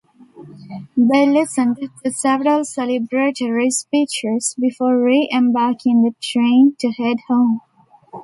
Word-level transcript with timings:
They 0.97 1.29
listened 1.29 1.77
to 2.03 2.09
several 2.11 2.61
celebratory 2.61 3.69
speeches, 3.71 4.55
before 4.59 4.99
re-embarking 4.99 6.01
the 6.01 6.15
train 6.19 6.75
to 6.79 6.91
head 6.93 7.17
home. 7.27 7.61